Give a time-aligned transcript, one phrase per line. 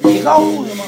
[0.00, 0.84] 你告诉的吗？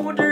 [0.00, 0.29] order.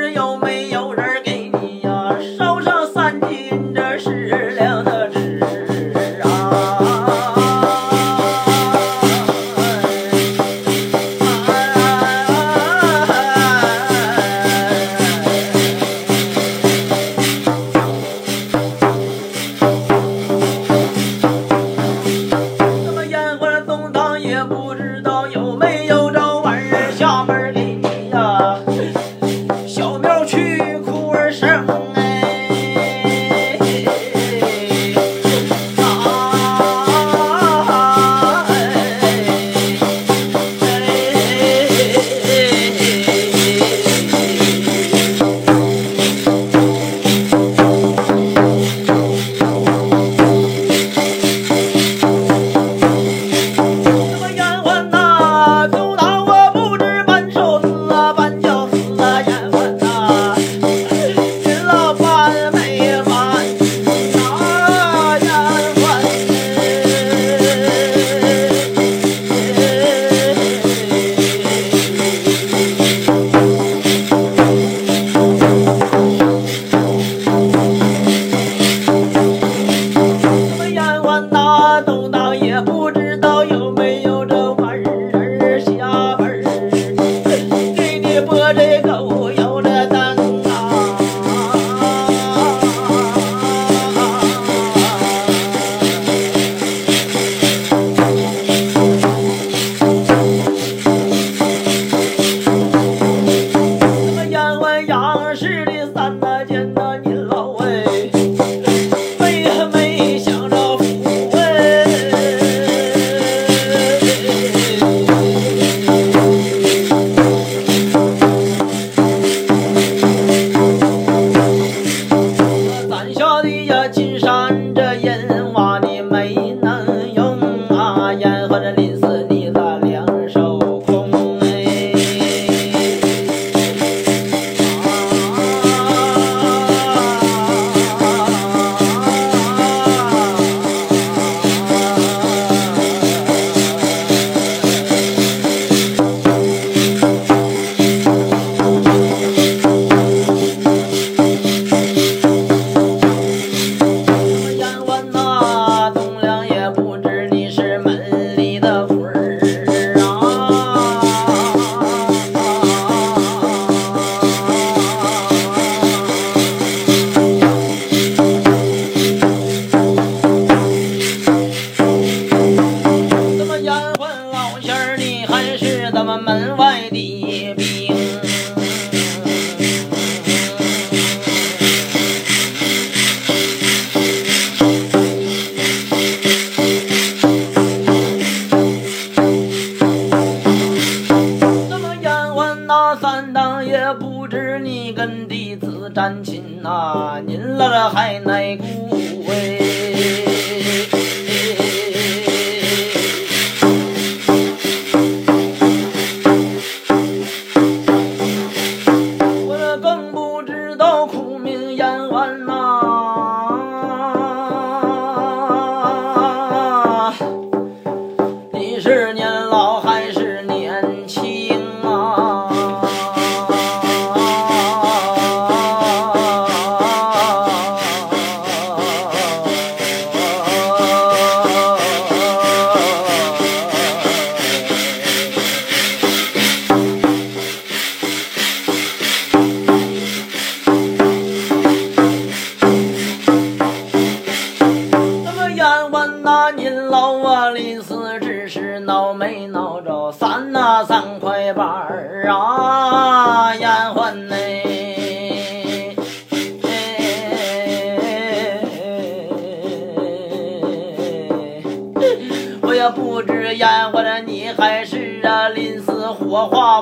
[195.29, 199.58] 弟子沾亲呐，您了这还耐苦哎。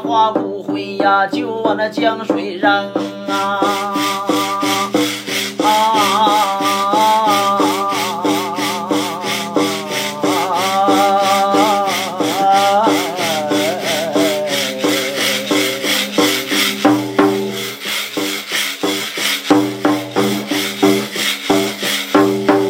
[0.01, 2.93] 花不回呀，就往那江水扔
[3.29, 3.61] 啊。
[5.65, 6.43] 啊。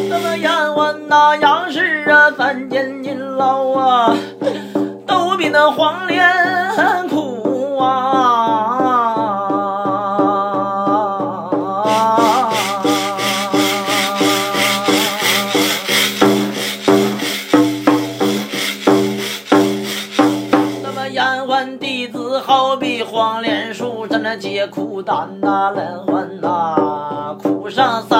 [0.09, 4.15] 那个杨湾呐，杨氏啊，三间金楼啊，
[5.05, 6.56] 都比那黄连。
[6.77, 8.91] 真苦啊。
[20.83, 28.16] 那么阎环弟子好比黄连树真的接苦胆呐连环呐苦上三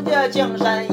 [0.00, 0.87] 不见江山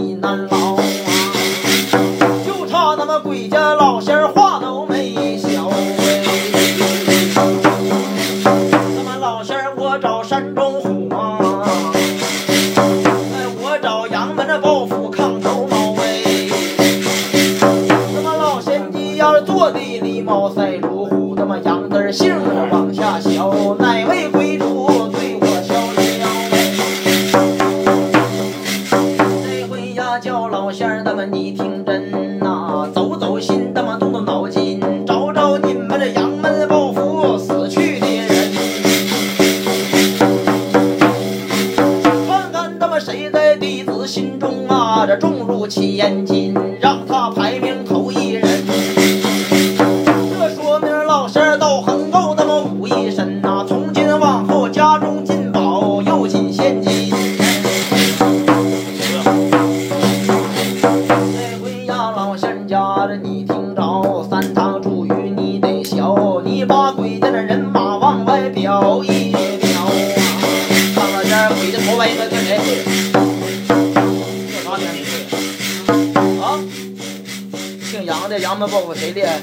[78.67, 79.39] 报复谁厉害？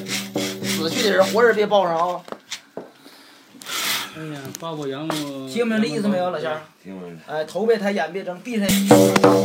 [0.65, 2.21] 死去的人活人别报上啊！
[4.15, 6.61] 哎呀，报过杨我听明白这意思没有，老仙儿？
[6.83, 8.89] 听闻哎，头别抬，眼别睁，闭上眼。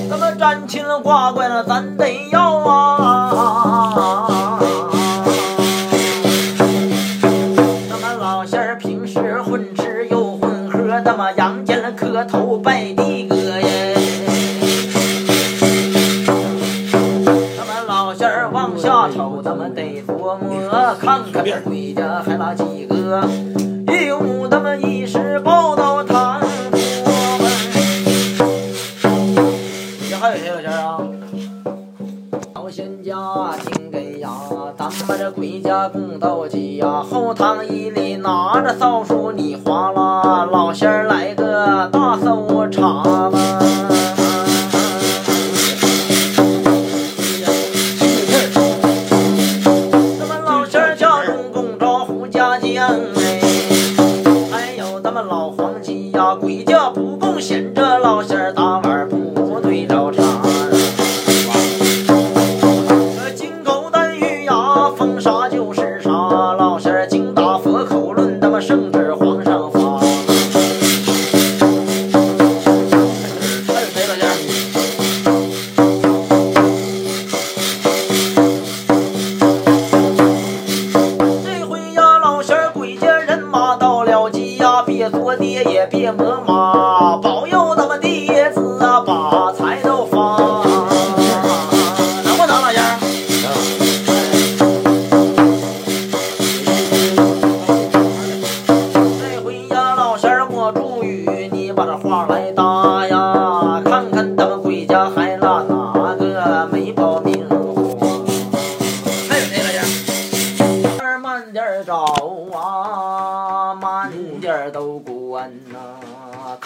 [0.10, 3.30] 咱们沾亲了挂怪了，咱得要啊！
[7.90, 12.94] 咱们老仙儿平时混吃又混喝，那么阳间了磕头拜
[22.38, 23.28] 鬼家还拉几个，
[23.92, 26.40] 又他们一时报道谈
[27.04, 27.52] 我们。
[30.08, 31.00] 你还有谁有钱啊？
[32.54, 33.16] 老仙家
[33.66, 34.30] 听根呀，
[34.78, 39.56] 咱们这鬼家公道鸡呀，后堂一里拿着扫帚，你
[56.58, 58.17] 你就不贡献着了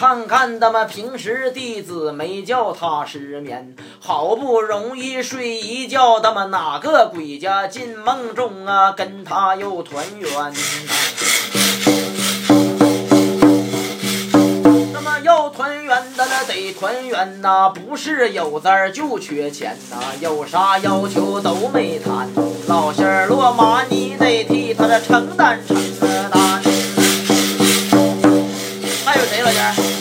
[0.02, 10.52] 看看咱们平时弟子没叫他失眠，好不容易睡一觉，咱们哪个鬼家进梦中啊，跟他又团圆呐、
[14.92, 22.28] 那么要团圆的那得团圆呐，不是有字儿就缺钱呐，有啥要求都没谈。
[22.66, 25.76] 老仙儿落马，你得替他这承担承
[26.28, 26.60] 担。
[29.04, 29.91] 还有谁老仙儿？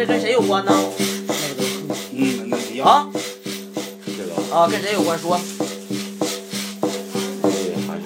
[0.00, 0.72] 这跟谁有关呢？
[2.14, 3.06] 嗯，那个啊
[4.06, 5.18] 这个啊，跟谁有关？
[5.18, 5.38] 说
[7.42, 7.48] 这
[7.86, 8.04] 还是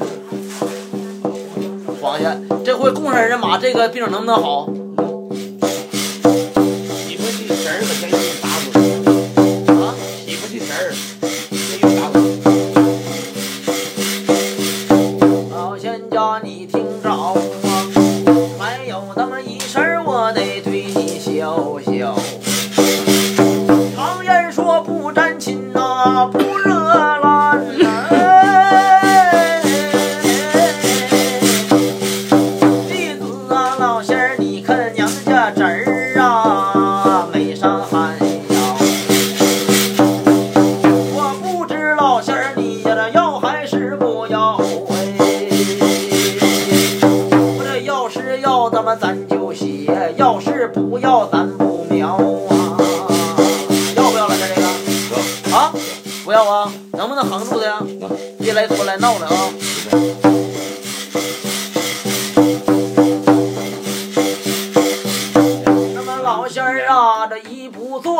[2.03, 4.69] 皇家，这回供上人马，这个病能不能好？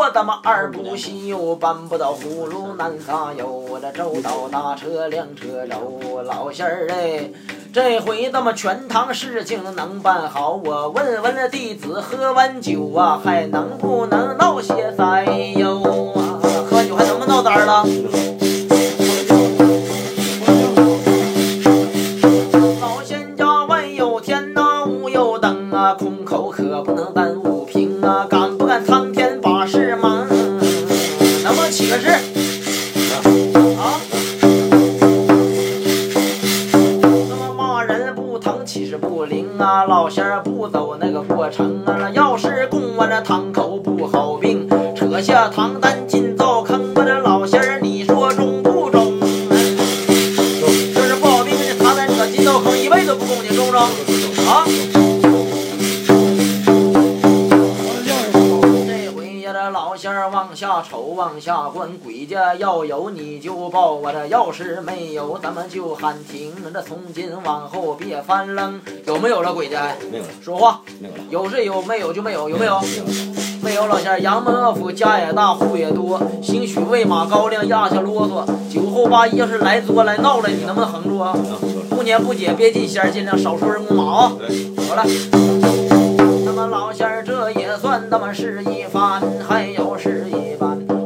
[0.05, 7.29] 不做，咱们二不稀有，搬不到葫芦难撒油，这周到大车辆车楼，老仙儿哎。
[7.73, 15.25] 这回咱们全堂事情能办好，我问问那弟子，喝完酒啊，还能不能闹些灾
[15.57, 15.81] 哟
[16.13, 16.39] 啊？
[16.69, 17.83] 喝酒还能不能闹灾儿了？
[40.69, 46.04] 走那个过程啊，要是供完了堂口不好病，扯下唐单
[61.25, 66.53] 往下观，鬼家要有你就报我的要是没有，咱们就喊停。
[66.71, 69.95] 这从今往后别翻楞，有没有了鬼家？
[70.11, 72.79] 没有了，说话，没有了，有是有，没有就没有，有没有？
[72.79, 73.09] 没有了。
[73.63, 78.45] 没有老仙儿，杨门恶府家也大，户也多，兴许喂马高粱，压下啰嗦。
[78.71, 81.31] 酒后八一要是来作来闹了，你能不能横住啊？
[81.31, 81.85] 啊，说了。
[81.89, 84.35] 不年不节，别进仙儿，尽量少说人工马啊。
[84.37, 84.47] 对，
[84.87, 85.03] 好了，
[86.45, 90.44] 那么老仙儿这也算那么是一番，还有是一般。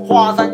[0.10, 0.49] 花三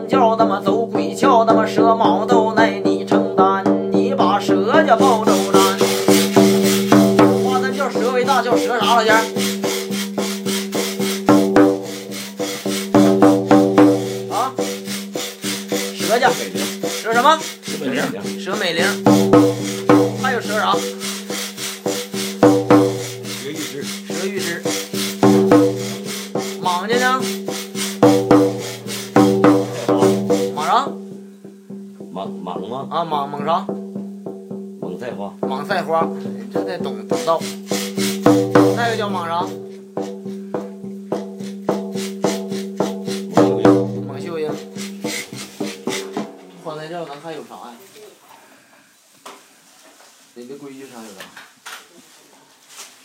[50.37, 51.21] 你的规矩啥有啥？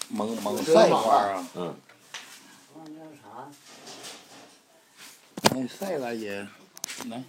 [0.08, 1.76] 蒙蒙赛花啊，嗯，
[5.54, 6.44] 蒙赛了也，
[7.08, 7.22] 来，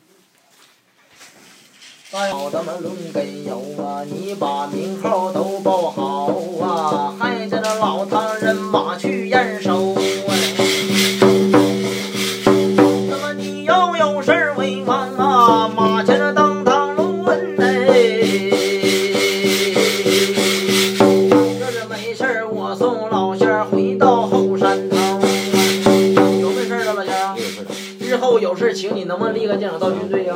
[2.31, 6.25] 好咱们论根由啊，你把名号都报好
[6.65, 9.93] 啊，还叫那老唐人马去验收
[29.61, 30.33] 建长到军队呀、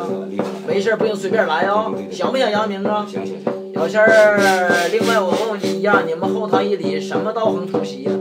[0.67, 3.07] 没事不用随便来啊、想不想扬名啊？
[3.09, 8.11] 行行行，小仙儿，另外我问问你一样，你们后堂一里什么道行出席呀、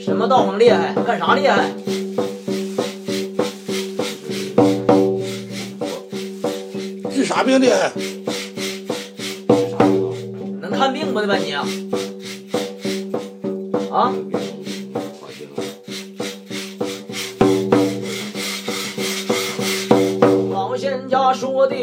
[0.00, 0.94] 什么道行厉害？
[1.06, 1.70] 干啥厉害？
[7.12, 7.92] 治啥病厉害？
[10.62, 11.54] 能看病不得吧你？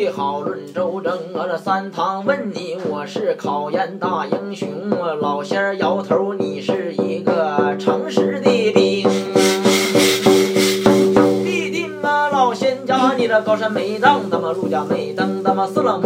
[0.02, 4.68] 最好，论周正啊，这三堂问你，我是考研大英雄。
[5.22, 9.08] 老仙儿摇头，你是一个诚实的兵。
[11.44, 16.02] 必定啊，老仙家你这高山没当，咱们陆家没登，咱们四楞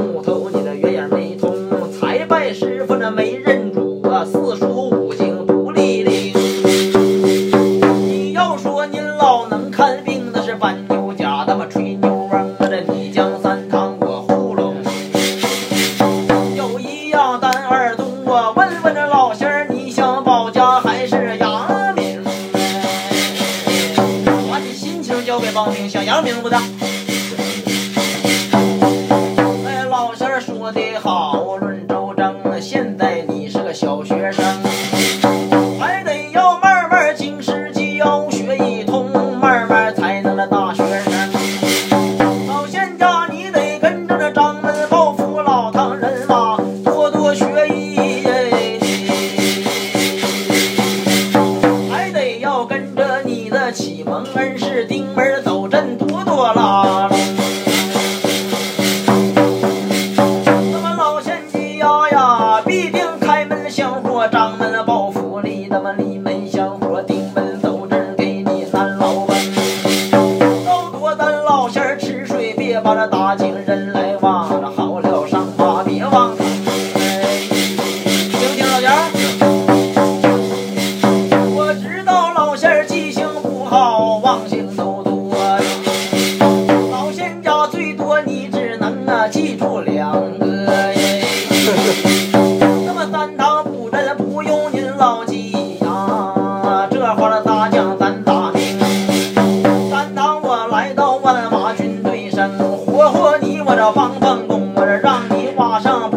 [105.80, 106.15] 让你往上